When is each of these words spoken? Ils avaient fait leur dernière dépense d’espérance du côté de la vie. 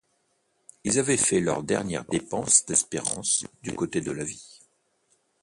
Ils 0.83 0.97
avaient 0.97 1.15
fait 1.15 1.41
leur 1.41 1.61
dernière 1.61 2.05
dépense 2.05 2.65
d’espérance 2.65 3.45
du 3.61 3.71
côté 3.75 4.01
de 4.01 4.09
la 4.11 4.23
vie. 4.23 4.59